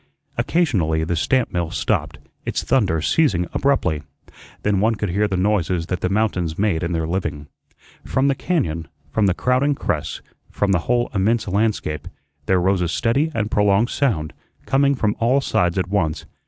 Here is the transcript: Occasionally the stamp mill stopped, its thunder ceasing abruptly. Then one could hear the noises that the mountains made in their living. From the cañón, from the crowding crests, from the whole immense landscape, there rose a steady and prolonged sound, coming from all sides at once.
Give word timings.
Occasionally 0.35 1.03
the 1.03 1.15
stamp 1.15 1.53
mill 1.53 1.69
stopped, 1.69 2.17
its 2.43 2.63
thunder 2.63 3.03
ceasing 3.03 3.45
abruptly. 3.53 4.01
Then 4.63 4.79
one 4.79 4.95
could 4.95 5.09
hear 5.11 5.27
the 5.27 5.37
noises 5.37 5.85
that 5.85 6.01
the 6.01 6.09
mountains 6.09 6.57
made 6.57 6.81
in 6.81 6.91
their 6.91 7.05
living. 7.05 7.45
From 8.03 8.27
the 8.27 8.33
cañón, 8.33 8.87
from 9.11 9.27
the 9.27 9.35
crowding 9.35 9.75
crests, 9.75 10.23
from 10.49 10.71
the 10.71 10.79
whole 10.89 11.11
immense 11.13 11.47
landscape, 11.47 12.07
there 12.47 12.59
rose 12.59 12.81
a 12.81 12.87
steady 12.87 13.29
and 13.35 13.51
prolonged 13.51 13.91
sound, 13.91 14.33
coming 14.65 14.95
from 14.95 15.15
all 15.19 15.39
sides 15.39 15.77
at 15.77 15.87
once. 15.89 16.25